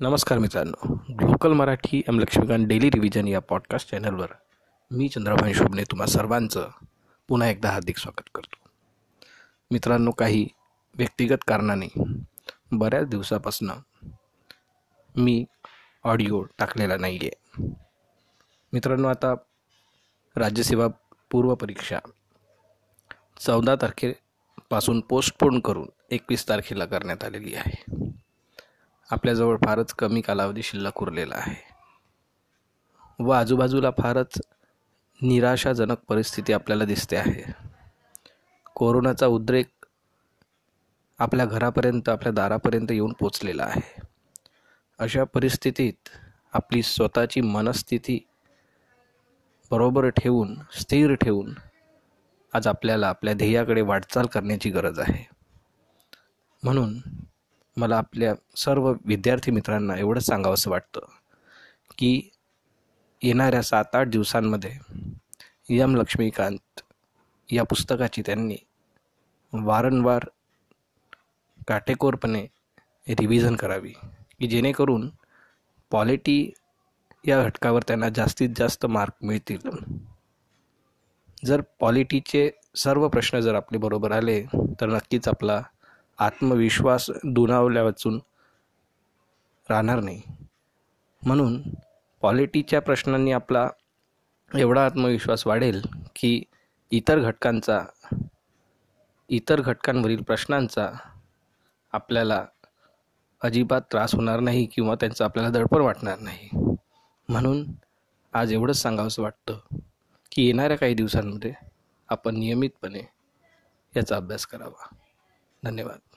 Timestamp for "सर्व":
58.56-58.92, 82.74-83.08